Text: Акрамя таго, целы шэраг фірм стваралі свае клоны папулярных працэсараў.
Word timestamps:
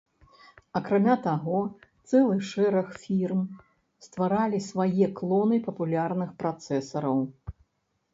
Акрамя 0.77 1.15
таго, 1.25 1.57
целы 2.11 2.37
шэраг 2.51 2.89
фірм 3.03 3.41
стваралі 4.07 4.59
свае 4.69 5.05
клоны 5.21 5.61
папулярных 5.69 6.33
працэсараў. 6.41 7.19